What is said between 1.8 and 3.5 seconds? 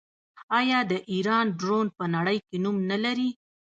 په نړۍ کې نوم نلري؟